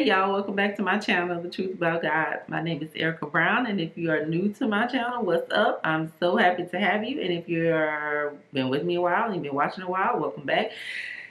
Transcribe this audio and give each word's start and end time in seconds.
Hey 0.00 0.06
y'all, 0.06 0.32
welcome 0.32 0.56
back 0.56 0.76
to 0.76 0.82
my 0.82 0.96
channel, 0.96 1.42
The 1.42 1.50
Truth 1.50 1.74
About 1.74 2.00
God. 2.00 2.38
My 2.48 2.62
name 2.62 2.82
is 2.82 2.88
Erica 2.96 3.26
Brown, 3.26 3.66
and 3.66 3.78
if 3.78 3.98
you 3.98 4.10
are 4.10 4.24
new 4.24 4.48
to 4.54 4.66
my 4.66 4.86
channel, 4.86 5.22
what's 5.22 5.52
up? 5.52 5.78
I'm 5.84 6.10
so 6.18 6.38
happy 6.38 6.64
to 6.64 6.80
have 6.80 7.04
you, 7.04 7.20
and 7.20 7.30
if 7.30 7.46
you've 7.46 8.32
been 8.50 8.70
with 8.70 8.82
me 8.82 8.94
a 8.94 9.00
while, 9.02 9.26
and 9.26 9.34
you've 9.34 9.42
been 9.42 9.54
watching 9.54 9.84
a 9.84 9.90
while, 9.90 10.18
welcome 10.18 10.46
back. 10.46 10.70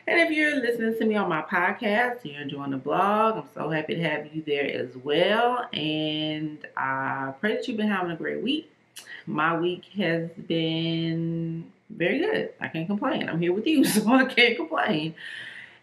And 0.05 0.21
if 0.21 0.29
you're 0.29 0.57
listening 0.57 0.95
to 0.99 1.05
me 1.07 1.15
on 1.15 1.27
my 1.27 1.41
podcast, 1.41 2.19
you're 2.23 2.43
enjoying 2.43 2.69
the 2.69 2.77
blog, 2.77 3.37
I'm 3.37 3.49
so 3.55 3.71
happy 3.71 3.95
to 3.95 4.03
have 4.03 4.31
you 4.35 4.43
there 4.43 4.71
as 4.71 4.95
well. 4.97 5.67
And 5.73 6.63
I 6.77 7.33
pray 7.39 7.55
that 7.55 7.67
you've 7.67 7.77
been 7.77 7.89
having 7.89 8.11
a 8.11 8.15
great 8.15 8.43
week. 8.43 8.71
My 9.25 9.59
week 9.59 9.85
has 9.97 10.29
been 10.47 11.71
very 11.89 12.19
good. 12.19 12.53
I 12.61 12.67
can't 12.67 12.85
complain. 12.85 13.29
I'm 13.29 13.41
here 13.41 13.51
with 13.51 13.65
you, 13.65 13.83
so 13.83 14.07
I 14.13 14.25
can't 14.25 14.57
complain. 14.57 15.15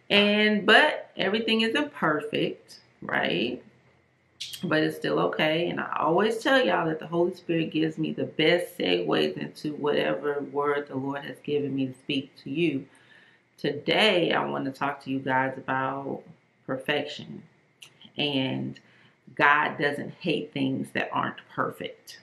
And 0.09 0.65
but 0.65 1.11
everything 1.17 1.61
isn't 1.61 1.93
perfect, 1.93 2.79
right? 3.01 3.61
But 4.63 4.83
it's 4.83 4.97
still 4.97 5.19
okay. 5.19 5.69
And 5.69 5.79
I 5.79 5.97
always 5.99 6.39
tell 6.39 6.63
y'all 6.63 6.87
that 6.87 6.99
the 6.99 7.07
Holy 7.07 7.33
Spirit 7.35 7.71
gives 7.71 7.97
me 7.97 8.13
the 8.13 8.25
best 8.25 8.77
segues 8.77 9.37
into 9.37 9.73
whatever 9.75 10.41
word 10.51 10.87
the 10.87 10.95
Lord 10.95 11.23
has 11.25 11.37
given 11.43 11.75
me 11.75 11.87
to 11.87 11.93
speak 11.93 12.31
to 12.43 12.49
you. 12.49 12.85
Today, 13.57 14.31
I 14.33 14.45
want 14.45 14.65
to 14.65 14.71
talk 14.71 15.03
to 15.03 15.09
you 15.09 15.19
guys 15.19 15.57
about 15.57 16.21
perfection. 16.65 17.43
And 18.17 18.79
God 19.35 19.77
doesn't 19.77 20.13
hate 20.19 20.53
things 20.53 20.89
that 20.93 21.09
aren't 21.11 21.39
perfect. 21.53 22.19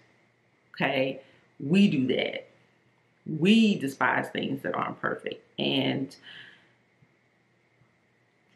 Okay? 0.75 1.21
We 1.61 1.89
do 1.89 2.07
that. 2.09 2.47
We 3.27 3.79
despise 3.79 4.29
things 4.29 4.63
that 4.63 4.75
aren't 4.75 5.01
perfect. 5.01 5.43
And 5.59 6.15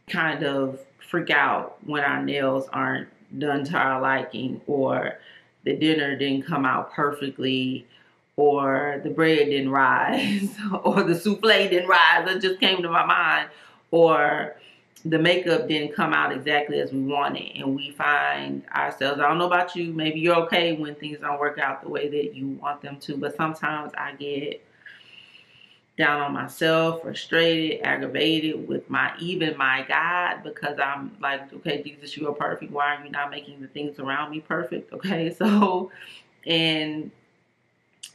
kind 0.09 0.45
of 0.45 0.81
freak 0.99 1.31
out 1.31 1.79
when 1.85 2.03
our 2.03 2.23
nails 2.23 2.69
aren't 2.73 3.09
done 3.39 3.65
to 3.65 3.77
our 3.77 4.01
liking 4.01 4.61
or 4.67 5.19
the 5.65 5.75
dinner 5.75 6.17
didn't 6.17 6.47
come 6.47 6.65
out 6.65 6.93
perfectly 6.93 7.87
or 8.37 9.01
the 9.03 9.11
bread 9.11 9.47
didn't 9.47 9.71
rise 9.71 10.57
or 10.85 11.03
the 11.03 11.15
souffle 11.15 11.69
didn't 11.69 11.89
rise. 11.89 12.25
That 12.27 12.41
just 12.41 12.61
came 12.61 12.83
to 12.83 12.89
my 12.89 13.05
mind. 13.05 13.51
Or 13.91 14.55
the 15.05 15.19
makeup 15.19 15.67
didn't 15.67 15.95
come 15.95 16.13
out 16.13 16.33
exactly 16.33 16.81
as 16.81 16.93
we 16.93 17.01
wanted. 17.01 17.57
And 17.57 17.75
we 17.75 17.91
find 17.93 18.63
ourselves 18.75 19.21
i 19.21 19.29
don't 19.29 19.39
know 19.39 19.47
about 19.47 19.75
you 19.75 19.93
maybe 19.93 20.21
you're 20.21 20.37
okay 20.37 20.73
when 20.73 20.95
things 20.95 21.19
don't 21.21 21.39
work 21.39 21.59
out 21.59 21.83
the 21.83 21.89
way 21.89 22.09
that 22.09 22.35
you 22.35 22.49
want 22.49 22.81
them 22.83 22.99
to 23.01 23.17
but 23.17 23.37
sometimes 23.37 23.93
i 23.97 24.13
get 24.13 24.63
down 25.99 26.21
on 26.21 26.33
myself, 26.33 27.03
frustrated, 27.03 27.83
aggravated 27.83 28.69
with 28.69 28.89
my 28.89 29.13
even 29.19 29.57
my 29.57 29.85
God 29.89 30.45
because 30.45 30.79
I'm 30.79 31.17
like, 31.21 31.53
okay, 31.53 31.83
Jesus, 31.83 32.17
you 32.17 32.29
are 32.29 32.35
perfect. 32.35 32.73
Why 32.73 32.95
are 32.95 33.05
you 33.05 33.11
not 33.11 33.31
making 33.31 33.61
the 33.61 33.67
things 33.67 33.99
around 33.99 34.31
me 34.31 34.41
perfect? 34.41 34.93
Okay, 34.93 35.35
so 35.39 35.91
and 36.47 37.11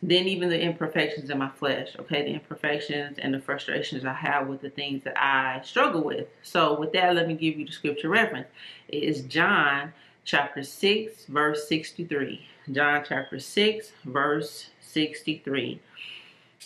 then 0.02 0.28
even 0.28 0.50
the 0.50 0.60
imperfections 0.60 1.30
in 1.30 1.38
my 1.38 1.50
flesh, 1.50 1.96
okay, 2.00 2.24
the 2.24 2.34
imperfections 2.34 3.20
and 3.20 3.34
the 3.34 3.40
frustrations 3.40 4.06
I 4.06 4.14
have 4.14 4.48
with 4.48 4.62
the 4.62 4.70
things 4.70 5.04
that 5.04 5.22
I 5.22 5.62
struggle 5.64 6.04
with. 6.04 6.28
So 6.42 6.78
with 6.80 6.94
that, 6.94 7.16
let 7.16 7.28
me 7.28 7.36
give 7.36 7.58
you 7.58 7.66
the 7.66 7.72
scripture 7.72 8.10
reference. 8.10 8.48
It 8.90 9.04
is 9.04 9.22
John 9.24 9.94
chapter 10.26 10.64
6, 10.64 11.26
verse 11.26 11.68
63. 11.68 12.46
John 12.72 13.04
chapter 13.08 13.40
6, 13.40 13.92
verse 14.06 14.70
63. 14.82 15.80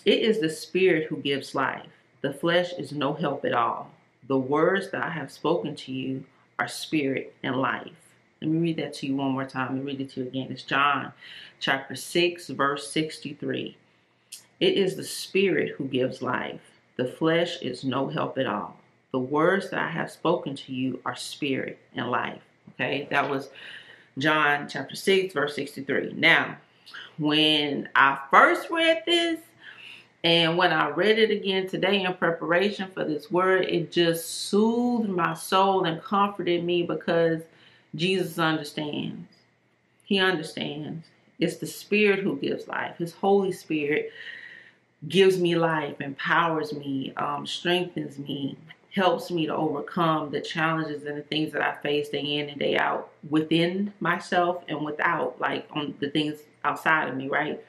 It 0.06 0.20
is 0.20 0.40
the 0.40 0.50
Spirit 0.50 1.08
who 1.08 1.18
gives 1.18 1.56
life. 1.56 1.86
The 2.22 2.34
flesh 2.34 2.74
is 2.74 2.92
no 2.92 3.14
help 3.14 3.46
at 3.46 3.54
all. 3.54 3.92
The 4.28 4.38
words 4.38 4.92
that 4.92 5.04
I 5.04 5.10
have 5.10 5.32
spoken 5.32 5.76
to 5.76 5.92
you 5.92 6.24
are 6.60 6.68
spirit 6.68 7.34
and 7.44 7.56
life. 7.56 7.92
Let 8.42 8.52
me 8.52 8.60
read 8.60 8.78
that 8.78 8.94
to 8.96 9.08
you 9.08 9.16
one 9.16 9.32
more 9.32 9.46
time. 9.46 9.76
Let 9.76 9.84
me 9.84 9.92
read 9.92 10.02
it 10.02 10.12
to 10.12 10.22
you 10.22 10.28
again. 10.28 10.48
It's 10.50 10.64
John 10.64 11.12
chapter 11.60 11.96
6, 11.96 12.48
verse 12.50 12.92
63. 12.92 13.78
It 14.60 14.74
is 14.74 14.96
the 14.96 15.04
Spirit 15.04 15.76
who 15.78 15.86
gives 15.86 16.22
life. 16.22 16.62
The 16.98 17.08
flesh 17.08 17.62
is 17.62 17.84
no 17.84 18.08
help 18.08 18.38
at 18.38 18.48
all. 18.48 18.78
The 19.12 19.20
words 19.20 19.70
that 19.70 19.80
I 19.80 19.90
have 19.90 20.12
spoken 20.12 20.56
to 20.56 20.74
you 20.74 21.00
are 21.06 21.16
spirit 21.16 21.80
and 21.96 22.12
life. 22.12 22.42
Okay, 22.74 23.08
that 23.10 23.30
was 23.30 23.50
John 24.18 24.68
chapter 24.68 24.96
6, 24.96 25.34
verse 25.34 25.56
63. 25.56 26.14
Now, 26.16 26.58
when 27.18 27.90
I 27.96 28.20
first 28.30 28.70
read 28.70 29.04
this, 29.06 29.40
and 30.24 30.58
when 30.58 30.74
I 30.74 30.90
read 30.90 31.20
it 31.20 31.30
again 31.30 31.68
today 31.68 32.02
in 32.02 32.14
preparation 32.16 32.90
for 32.92 33.06
this 33.06 33.30
word, 33.30 33.66
it 33.66 33.92
just 33.92 34.50
soothed 34.50 35.10
my 35.10 35.34
soul 35.34 35.86
and 35.86 36.02
comforted 36.02 36.64
me 36.64 36.84
because 36.84 37.44
Jesus 37.96 38.40
understands. 38.40 39.28
He 40.04 40.20
understands. 40.20 41.06
It's 41.40 41.58
the 41.58 41.68
Spirit 41.68 42.20
who 42.20 42.38
gives 42.38 42.68
life. 42.68 42.98
His 42.98 43.14
Holy 43.14 43.52
Spirit 43.52 44.12
gives 45.08 45.38
me 45.38 45.56
life, 45.56 46.02
empowers 46.02 46.74
me, 46.74 47.14
um, 47.18 47.46
strengthens 47.46 48.18
me, 48.18 48.58
helps 48.90 49.30
me 49.30 49.46
to 49.46 49.56
overcome 49.56 50.32
the 50.32 50.42
challenges 50.42 51.04
and 51.06 51.18
the 51.18 51.22
things 51.22 51.54
that 51.54 51.62
I 51.62 51.76
face 51.84 52.10
day 52.10 52.40
in 52.40 52.50
and 52.50 52.60
day 52.60 52.76
out 52.76 53.12
within 53.30 53.94
myself 54.00 54.64
and 54.68 54.84
without, 54.84 55.40
like 55.40 55.68
on 55.72 55.94
the 56.00 56.10
things 56.10 56.40
outside 56.66 57.08
of 57.08 57.16
me, 57.16 57.28
right? 57.30 57.64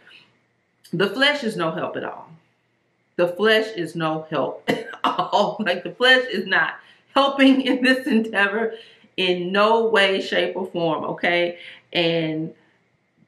The 0.94 1.10
flesh 1.10 1.44
is 1.44 1.54
no 1.54 1.70
help 1.70 1.96
at 1.96 2.04
all 2.04 2.30
the 3.18 3.26
flesh 3.26 3.66
is 3.74 3.96
no 3.96 4.26
help 4.30 4.62
at 4.68 4.86
all. 5.04 5.58
Oh, 5.60 5.62
like 5.64 5.82
the 5.82 5.90
flesh 5.90 6.24
is 6.30 6.46
not 6.46 6.74
helping 7.14 7.62
in 7.62 7.82
this 7.82 8.06
endeavor 8.06 8.74
in 9.16 9.50
no 9.50 9.88
way, 9.88 10.20
shape, 10.20 10.54
or 10.54 10.66
form, 10.66 11.02
okay? 11.04 11.58
And 11.92 12.54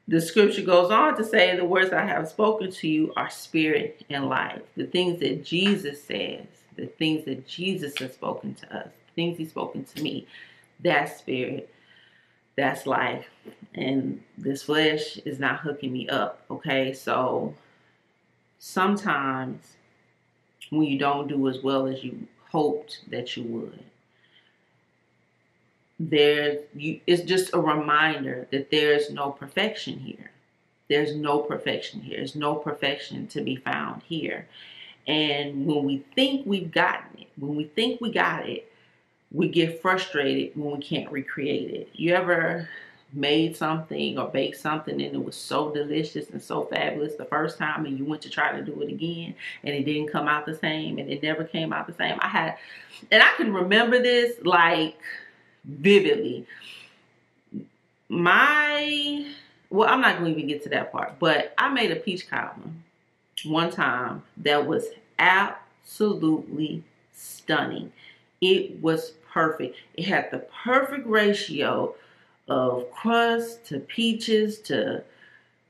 the 0.07 0.21
scripture 0.21 0.61
goes 0.61 0.91
on 0.91 1.17
to 1.17 1.25
say, 1.25 1.57
The 1.57 1.65
words 1.65 1.91
I 1.91 2.05
have 2.05 2.29
spoken 2.29 2.71
to 2.71 2.87
you 2.87 3.13
are 3.17 3.29
spirit 3.29 4.05
and 4.09 4.29
life. 4.29 4.61
The 4.77 4.85
things 4.85 5.19
that 5.19 5.43
Jesus 5.43 6.01
says, 6.01 6.45
the 6.77 6.85
things 6.85 7.25
that 7.25 7.45
Jesus 7.45 7.97
has 7.97 8.13
spoken 8.13 8.53
to 8.55 8.77
us, 8.77 8.87
things 9.13 9.37
he's 9.37 9.49
spoken 9.49 9.83
to 9.83 10.01
me, 10.01 10.25
that's 10.79 11.17
spirit, 11.17 11.69
that's 12.55 12.85
life. 12.85 13.27
And 13.75 14.23
this 14.37 14.63
flesh 14.63 15.17
is 15.25 15.37
not 15.37 15.59
hooking 15.59 15.91
me 15.91 16.07
up, 16.07 16.45
okay? 16.49 16.93
So 16.93 17.55
sometimes 18.57 19.75
when 20.71 20.83
you 20.83 20.97
don't 20.97 21.27
do 21.27 21.47
as 21.47 21.59
well 21.61 21.85
as 21.85 22.03
you 22.03 22.27
hoped 22.49 23.01
that 23.09 23.37
you 23.37 23.43
would. 23.43 23.83
There, 25.99 26.59
you, 26.73 26.99
it's 27.05 27.21
just 27.21 27.53
a 27.53 27.59
reminder 27.59 28.47
that 28.51 28.71
there's 28.71 29.11
no 29.11 29.29
perfection 29.31 29.99
here. 29.99 30.31
There's 30.89 31.15
no 31.15 31.39
perfection 31.39 32.01
here. 32.01 32.17
There's 32.17 32.35
no 32.35 32.55
perfection 32.55 33.27
to 33.27 33.41
be 33.41 33.55
found 33.55 34.01
here. 34.03 34.47
And 35.07 35.65
when 35.65 35.83
we 35.83 36.03
think 36.15 36.45
we've 36.45 36.71
gotten 36.71 37.21
it, 37.21 37.27
when 37.37 37.55
we 37.55 37.65
think 37.65 38.01
we 38.01 38.11
got 38.11 38.49
it, 38.49 38.71
we 39.31 39.47
get 39.47 39.81
frustrated 39.81 40.55
when 40.55 40.77
we 40.77 40.83
can't 40.83 41.11
recreate 41.11 41.71
it. 41.71 41.89
You 41.93 42.15
ever 42.15 42.67
made 43.13 43.55
something 43.57 44.17
or 44.17 44.29
baked 44.29 44.57
something 44.57 45.01
and 45.01 45.15
it 45.15 45.23
was 45.23 45.35
so 45.35 45.71
delicious 45.71 46.29
and 46.29 46.41
so 46.41 46.63
fabulous 46.63 47.15
the 47.15 47.25
first 47.25 47.57
time 47.57 47.85
and 47.85 47.97
you 47.97 48.05
went 48.05 48.21
to 48.21 48.29
try 48.29 48.51
to 48.51 48.63
do 48.63 48.81
it 48.81 48.89
again 48.89 49.35
and 49.63 49.75
it 49.75 49.83
didn't 49.83 50.07
come 50.07 50.27
out 50.27 50.45
the 50.45 50.55
same 50.55 50.97
and 50.97 51.09
it 51.09 51.21
never 51.21 51.43
came 51.43 51.73
out 51.73 51.87
the 51.87 51.93
same. 51.93 52.17
I 52.21 52.27
had, 52.27 52.57
and 53.11 53.21
I 53.21 53.33
can 53.35 53.53
remember 53.53 54.01
this 54.01 54.35
like 54.43 54.97
vividly. 55.65 56.45
My, 58.07 59.25
well, 59.69 59.89
I'm 59.89 60.01
not 60.01 60.19
going 60.19 60.33
to 60.33 60.37
even 60.37 60.47
get 60.47 60.63
to 60.63 60.69
that 60.69 60.91
part, 60.91 61.19
but 61.19 61.53
I 61.57 61.69
made 61.69 61.91
a 61.91 61.95
peach 61.95 62.29
cobbler 62.29 62.71
one 63.45 63.71
time 63.71 64.23
that 64.37 64.65
was 64.65 64.85
absolutely 65.19 66.83
stunning. 67.13 67.91
It 68.41 68.81
was 68.81 69.13
perfect. 69.31 69.75
It 69.95 70.05
had 70.05 70.31
the 70.31 70.39
perfect 70.63 71.07
ratio 71.07 71.95
of 72.51 72.91
crust 72.91 73.65
to 73.65 73.79
peaches 73.79 74.59
to 74.59 75.03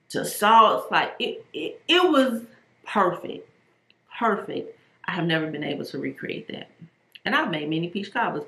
to 0.10 0.26
salts. 0.26 0.92
Like 0.92 1.14
it, 1.20 1.46
it, 1.54 1.82
it 1.88 2.04
was 2.12 2.42
perfect. 2.86 3.48
Perfect. 4.18 4.78
I 5.06 5.12
have 5.12 5.26
never 5.26 5.48
been 5.48 5.64
able 5.64 5.86
to 5.86 6.00
recreate 6.00 6.48
that. 6.50 6.70
And 7.24 7.36
I've 7.36 7.52
made 7.52 7.70
many 7.70 7.90
peach 7.90 8.12
cobblers. 8.12 8.44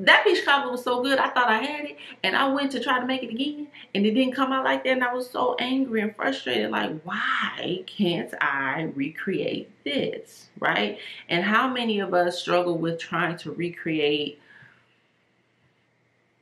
That 0.00 0.22
peach 0.24 0.44
cobbler 0.44 0.70
was 0.70 0.84
so 0.84 1.02
good, 1.02 1.18
I 1.18 1.28
thought 1.30 1.48
I 1.48 1.58
had 1.58 1.84
it. 1.86 1.98
And 2.22 2.36
I 2.36 2.48
went 2.52 2.72
to 2.72 2.80
try 2.80 3.00
to 3.00 3.06
make 3.06 3.22
it 3.24 3.30
again, 3.30 3.66
and 3.94 4.06
it 4.06 4.12
didn't 4.12 4.34
come 4.34 4.52
out 4.52 4.64
like 4.64 4.84
that. 4.84 4.90
And 4.90 5.04
I 5.04 5.12
was 5.12 5.28
so 5.28 5.56
angry 5.58 6.02
and 6.02 6.14
frustrated. 6.14 6.70
Like, 6.70 7.00
why 7.02 7.82
can't 7.86 8.32
I 8.40 8.92
recreate 8.94 9.70
this? 9.84 10.50
Right? 10.60 10.98
And 11.28 11.44
how 11.44 11.68
many 11.68 11.98
of 12.00 12.14
us 12.14 12.40
struggle 12.40 12.78
with 12.78 13.00
trying 13.00 13.38
to 13.38 13.52
recreate 13.52 14.40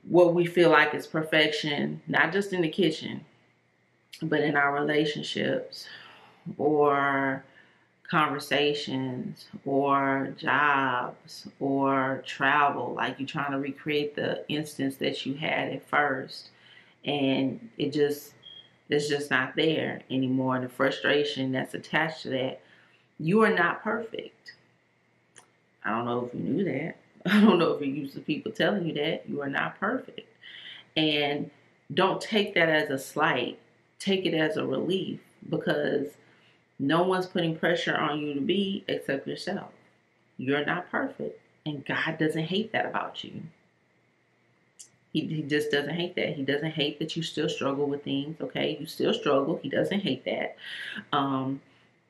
what 0.09 0.35
we 0.35 0.47
feel 0.47 0.71
like 0.71 0.95
is 0.95 1.07
perfection, 1.07 2.01
not 2.07 2.33
just 2.33 2.53
in 2.53 2.63
the 2.63 2.69
kitchen, 2.69 3.25
but 4.23 4.41
in 4.41 4.57
our 4.57 4.73
relationships 4.73 5.87
or 6.57 7.45
conversations 8.09 9.47
or 9.65 10.33
jobs 10.39 11.49
or 11.59 12.23
travel. 12.25 12.95
Like 12.95 13.19
you're 13.19 13.29
trying 13.29 13.51
to 13.51 13.59
recreate 13.59 14.15
the 14.15 14.45
instance 14.49 14.97
that 14.97 15.27
you 15.27 15.35
had 15.35 15.71
at 15.71 15.89
first 15.89 16.51
and 17.05 17.69
it 17.79 17.93
just 17.93 18.33
it's 18.89 19.09
just 19.09 19.33
not 19.33 19.57
there 19.57 20.03
anymore. 20.11 20.55
And 20.55 20.65
the 20.65 20.69
frustration 20.69 21.51
that's 21.51 21.75
attached 21.75 22.23
to 22.23 22.31
that 22.31 22.61
you 23.19 23.43
are 23.43 23.53
not 23.53 23.83
perfect. 23.83 24.53
I 25.85 25.91
don't 25.91 26.05
know 26.05 26.27
if 26.27 26.35
you 26.35 26.41
knew 26.41 26.65
that 26.65 26.97
i 27.31 27.41
don't 27.41 27.59
know 27.59 27.73
if 27.73 27.81
you're 27.81 27.95
used 27.95 28.15
to 28.15 28.21
people 28.21 28.53
telling 28.53 28.87
you 28.87 28.95
that 28.95 29.29
you 29.29 29.41
are 29.43 29.49
not 29.49 29.79
perfect 29.79 30.29
and 30.97 31.51
don't 31.95 32.21
take 32.21 32.55
that 32.55 32.69
as 32.69 32.91
a 32.91 32.99
slight 32.99 33.59
take 33.99 34.27
it 34.27 34.35
as 34.35 34.57
a 34.57 34.67
relief 34.67 35.21
because 35.49 36.09
no 36.79 37.03
one's 37.03 37.27
putting 37.27 37.57
pressure 37.57 37.97
on 37.97 38.21
you 38.21 38.35
to 38.35 38.41
be 38.41 38.85
except 38.89 39.27
yourself. 39.27 39.73
You're 40.37 40.65
not 40.65 40.91
perfect. 40.91 41.41
And 41.65 41.85
God 41.85 42.19
doesn't 42.19 42.45
hate 42.45 42.73
that 42.73 42.87
about 42.87 43.25
you. 43.25 43.43
He, 45.13 45.27
he 45.27 45.43
just 45.43 45.71
doesn't 45.71 45.95
hate 45.95 46.15
that. 46.17 46.35
He 46.35 46.43
doesn't 46.43 46.73
hate 46.73 46.99
that 46.99 47.17
you 47.17 47.23
still 47.23 47.49
struggle 47.49 47.87
with 47.87 48.05
things, 48.05 48.41
okay? 48.41 48.77
You 48.79 48.87
still 48.87 49.15
struggle. 49.15 49.59
He 49.63 49.71
doesn't 49.71 50.01
hate 50.01 50.25
that. 50.27 50.57
Um, 51.13 51.63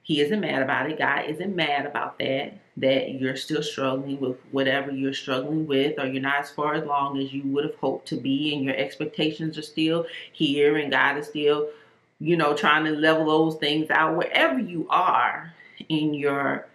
he 0.06 0.20
isn't 0.20 0.38
mad 0.38 0.62
about 0.62 0.88
it. 0.88 0.98
God 0.98 1.24
isn't 1.24 1.56
mad 1.56 1.84
about 1.84 2.16
that, 2.20 2.52
that 2.76 3.14
you're 3.14 3.34
still 3.34 3.60
struggling 3.60 4.20
with 4.20 4.36
whatever 4.52 4.92
you're 4.92 5.12
struggling 5.12 5.66
with, 5.66 5.98
or 5.98 6.06
you're 6.06 6.22
not 6.22 6.42
as 6.42 6.50
far 6.50 6.74
along 6.74 7.18
as 7.20 7.32
you 7.32 7.42
would 7.46 7.64
have 7.64 7.74
hoped 7.74 8.06
to 8.08 8.16
be, 8.16 8.54
and 8.54 8.64
your 8.64 8.76
expectations 8.76 9.58
are 9.58 9.62
still 9.62 10.06
here, 10.32 10.76
and 10.76 10.92
God 10.92 11.18
is 11.18 11.26
still 11.26 11.70
you 12.18 12.36
know, 12.36 12.54
trying 12.54 12.84
to 12.84 12.92
level 12.92 13.26
those 13.26 13.56
things 13.56 13.90
out 13.90 14.16
wherever 14.16 14.58
you 14.58 14.86
are 14.88 15.52
in 15.88 16.14
your 16.14 16.66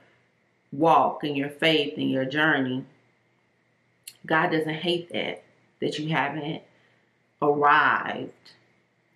walk, 0.72 1.24
in 1.24 1.36
your 1.36 1.50
faith, 1.50 1.98
in 1.98 2.10
your 2.10 2.26
journey. 2.26 2.86
God 4.26 4.52
doesn't 4.52 4.70
hate 4.70 5.12
that, 5.14 5.44
that 5.80 5.98
you 5.98 6.10
haven't 6.10 6.62
arrived, 7.42 8.52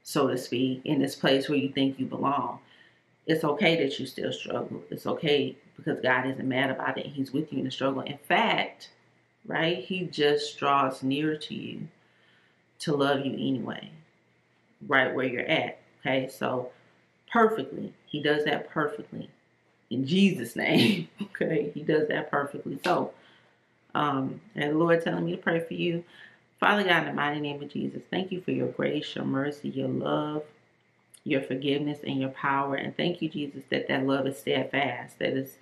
so 0.04 0.28
to 0.28 0.38
speak, 0.38 0.82
in 0.84 1.00
this 1.00 1.16
place 1.16 1.48
where 1.48 1.60
you 1.60 1.70
think 1.70 2.00
you 2.00 2.06
belong. 2.06 2.60
It's 3.28 3.44
okay 3.44 3.76
that 3.84 4.00
you 4.00 4.06
still 4.06 4.32
struggle. 4.32 4.84
It's 4.90 5.08
okay 5.08 5.56
because 5.76 6.00
God 6.00 6.28
isn't 6.28 6.48
mad 6.48 6.70
about 6.70 6.98
it. 6.98 7.08
He's 7.08 7.34
with 7.34 7.52
you 7.52 7.60
in 7.60 7.66
the 7.66 7.72
struggle. 7.72 8.02
In 8.02 8.18
fact, 8.20 8.90
right, 9.46 9.80
He 9.84 10.02
just 10.06 10.58
draws 10.60 11.04
nearer 11.04 11.36
to 11.38 11.56
you 11.56 11.88
to 12.80 12.96
love 12.96 13.26
you 13.26 13.34
anyway, 13.34 13.90
right 14.88 15.14
where 15.14 15.26
you're 15.26 15.48
at. 15.48 15.80
Okay, 16.02 16.28
so 16.28 16.72
perfectly. 17.32 17.94
He 18.06 18.22
does 18.22 18.46
that 18.46 18.70
perfectly. 18.70 19.30
In 19.90 20.06
Jesus' 20.06 20.56
name. 20.56 21.10
Okay, 21.36 21.70
he 21.74 21.82
does 21.82 22.08
that 22.08 22.32
perfectly. 22.32 22.80
So, 22.86 23.12
um, 23.94 24.40
and 24.56 24.72
the 24.72 24.78
Lord 24.78 25.04
telling 25.04 25.26
me 25.26 25.32
to 25.32 25.38
pray 25.38 25.60
for 25.60 25.74
you. 25.74 26.02
Father 26.62 26.84
God, 26.86 27.02
in 27.02 27.08
the 27.08 27.14
mighty 27.14 27.42
name 27.42 27.62
of 27.62 27.70
Jesus, 27.70 28.02
thank 28.10 28.32
you 28.32 28.40
for 28.40 28.52
your 28.52 28.70
grace, 28.70 29.16
your 29.16 29.26
mercy, 29.26 29.68
your 29.68 29.90
love, 29.90 30.44
your 31.26 31.42
forgiveness, 31.42 32.00
and 32.06 32.22
your 32.22 32.30
power. 32.30 32.76
And 32.76 32.96
thank 32.96 33.22
you, 33.22 33.28
Jesus, 33.28 33.64
that 33.70 33.88
that 33.88 34.06
love 34.06 34.28
is 34.28 34.38
steadfast, 34.38 35.20
that 35.20 35.34
is 35.34 35.58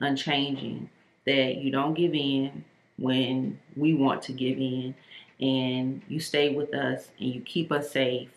unchanging, 0.00 0.90
that 1.24 1.56
you 1.56 1.70
don't 1.70 1.94
give 1.94 2.14
in 2.14 2.64
when 2.98 3.58
we 3.76 3.94
want 3.94 4.22
to 4.22 4.32
give 4.32 4.58
in, 4.58 4.94
and 5.40 6.02
you 6.08 6.18
stay 6.18 6.54
with 6.54 6.74
us 6.74 7.08
and 7.20 7.32
you 7.32 7.40
keep 7.42 7.70
us 7.70 7.92
safe 7.92 8.28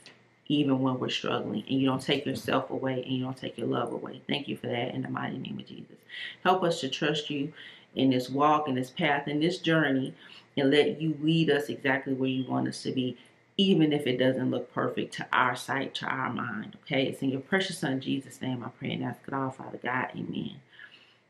even 0.47 0.79
when 0.79 0.99
we're 0.99 1.09
struggling. 1.09 1.63
And 1.67 1.79
you 1.81 1.87
don't 1.87 2.01
take 2.01 2.25
yourself 2.25 2.69
away 2.69 3.01
and 3.03 3.11
you 3.11 3.23
don't 3.23 3.37
take 3.37 3.57
your 3.57 3.67
love 3.67 3.91
away. 3.91 4.21
Thank 4.27 4.47
you 4.47 4.57
for 4.57 4.67
that 4.67 4.93
in 4.93 5.01
the 5.01 5.09
mighty 5.09 5.37
name 5.37 5.57
of 5.57 5.65
Jesus. 5.65 5.95
Help 6.43 6.63
us 6.63 6.79
to 6.81 6.89
trust 6.89 7.29
you 7.29 7.51
in 7.95 8.09
this 8.09 8.29
walk, 8.29 8.67
in 8.67 8.75
this 8.75 8.89
path, 8.89 9.27
in 9.27 9.39
this 9.39 9.57
journey, 9.59 10.13
and 10.57 10.69
let 10.69 11.01
you 11.01 11.17
lead 11.21 11.49
us 11.49 11.69
exactly 11.69 12.13
where 12.13 12.29
you 12.29 12.45
want 12.45 12.67
us 12.67 12.83
to 12.83 12.91
be, 12.91 13.17
even 13.61 13.93
if 13.93 14.07
it 14.07 14.17
doesn't 14.17 14.51
look 14.51 14.73
perfect 14.73 15.13
to 15.15 15.27
our 15.31 15.55
sight, 15.55 15.93
to 15.95 16.05
our 16.05 16.31
mind. 16.31 16.77
Okay? 16.83 17.03
It's 17.05 17.21
in 17.21 17.29
your 17.29 17.41
precious 17.41 17.79
Son, 17.79 17.99
Jesus' 17.99 18.41
name, 18.41 18.63
I 18.63 18.69
pray 18.69 18.91
and 18.91 19.03
ask 19.03 19.19
it 19.27 19.33
all, 19.33 19.51
Father 19.51 19.79
God. 19.81 20.09
Amen. 20.15 20.55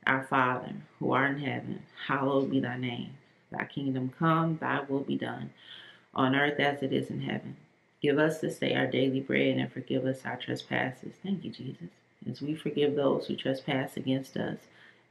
Our 0.07 0.23
Father, 0.23 0.73
who 0.99 1.11
art 1.11 1.37
in 1.37 1.39
heaven, 1.39 1.83
hallowed 2.07 2.51
be 2.51 2.59
thy 2.59 2.77
name. 2.77 3.17
Thy 3.51 3.65
kingdom 3.65 4.13
come, 4.17 4.57
thy 4.59 4.81
will 4.87 5.01
be 5.01 5.17
done, 5.17 5.51
on 6.13 6.35
earth 6.35 6.59
as 6.59 6.81
it 6.81 6.93
is 6.93 7.09
in 7.09 7.21
heaven. 7.21 7.57
Give 8.01 8.17
us 8.17 8.39
this 8.39 8.57
day 8.57 8.73
our 8.73 8.87
daily 8.87 9.19
bread 9.19 9.57
and 9.57 9.71
forgive 9.71 10.05
us 10.05 10.25
our 10.25 10.37
trespasses. 10.37 11.13
Thank 11.21 11.43
you, 11.43 11.51
Jesus. 11.51 11.89
As 12.29 12.41
we 12.41 12.55
forgive 12.55 12.95
those 12.95 13.27
who 13.27 13.35
trespass 13.35 13.95
against 13.97 14.37
us. 14.37 14.57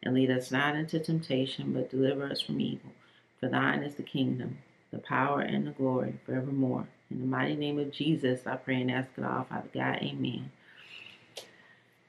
And 0.03 0.15
lead 0.15 0.31
us 0.31 0.51
not 0.51 0.77
into 0.77 0.99
temptation, 0.99 1.73
but 1.73 1.91
deliver 1.91 2.25
us 2.25 2.41
from 2.41 2.61
evil. 2.61 2.93
For 3.39 3.49
thine 3.49 3.83
is 3.83 3.97
the 3.97 4.03
kingdom, 4.03 4.59
the 4.91 4.99
power, 4.99 5.41
and 5.41 5.67
the 5.67 5.73
glory 5.73 6.15
forevermore. 6.25 6.89
In 7.11 7.21
the 7.21 7.27
mighty 7.27 7.57
name 7.57 7.79
of 7.79 7.91
Jesus, 7.91 8.47
I 8.47 8.57
pray 8.57 8.81
and 8.81 8.91
ask 8.91 9.09
it 9.19 9.25
all, 9.25 9.45
Father 9.45 9.69
God. 9.75 9.99
Amen. 10.03 10.51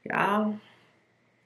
Y'all, 0.04 0.60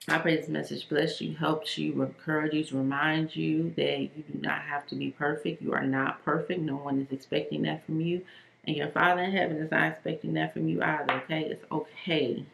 I 0.07 0.17
pray 0.19 0.35
this 0.35 0.49
message 0.49 0.87
bless 0.87 1.21
you, 1.21 1.35
helps 1.35 1.77
you, 1.77 2.01
encourages 2.01 2.71
you, 2.71 2.77
reminds 2.77 3.35
you 3.35 3.73
that 3.77 3.99
you 3.99 4.23
do 4.31 4.39
not 4.39 4.61
have 4.61 4.85
to 4.87 4.95
be 4.95 5.11
perfect. 5.11 5.61
You 5.61 5.73
are 5.73 5.85
not 5.85 6.23
perfect. 6.23 6.61
No 6.61 6.75
one 6.75 6.99
is 6.99 7.11
expecting 7.11 7.63
that 7.63 7.85
from 7.85 8.01
you. 8.01 8.21
And 8.65 8.75
your 8.75 8.89
Father 8.89 9.23
in 9.23 9.31
heaven 9.31 9.57
is 9.57 9.71
not 9.71 9.91
expecting 9.91 10.33
that 10.33 10.53
from 10.53 10.67
you 10.67 10.81
either, 10.81 11.13
okay? 11.13 11.45
It's 11.45 11.65
okay. 11.71 12.45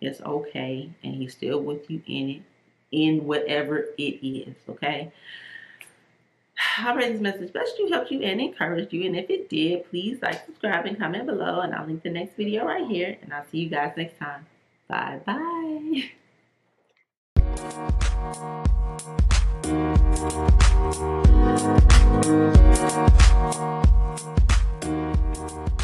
It's 0.00 0.20
okay. 0.20 0.90
And 1.02 1.14
He's 1.14 1.32
still 1.32 1.60
with 1.60 1.90
you 1.90 2.02
in 2.06 2.30
it, 2.30 2.42
in 2.92 3.26
whatever 3.26 3.86
it 3.98 4.24
is, 4.24 4.54
okay? 4.68 5.12
I 6.78 6.92
pray 6.92 7.12
this 7.12 7.20
message 7.20 7.52
blessed 7.52 7.78
you, 7.78 7.90
helped 7.90 8.10
you, 8.10 8.22
and 8.22 8.40
encouraged 8.40 8.92
you. 8.92 9.06
And 9.06 9.16
if 9.16 9.30
it 9.30 9.48
did, 9.48 9.88
please 9.90 10.20
like, 10.22 10.44
subscribe, 10.44 10.86
and 10.86 10.98
comment 10.98 11.26
below. 11.26 11.60
And 11.60 11.74
I'll 11.74 11.86
link 11.86 12.02
the 12.02 12.10
next 12.10 12.34
video 12.36 12.66
right 12.66 12.86
here. 12.86 13.16
And 13.22 13.32
I'll 13.32 13.46
see 13.50 13.58
you 13.58 13.68
guys 13.68 13.92
next 13.96 14.18
time. 14.18 14.46
Bye 14.88 15.20
bye. 15.24 16.10